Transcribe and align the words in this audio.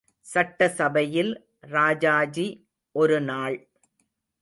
சட்டசபையில், 0.21 1.45
ராஜாஜி 1.59 2.47
ஒருநாள். 2.95 3.57